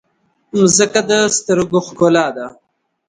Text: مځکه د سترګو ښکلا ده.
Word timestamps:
مځکه 0.57 1.01
د 1.09 1.11
سترګو 1.37 1.79
ښکلا 1.87 2.27
ده. 2.35 2.47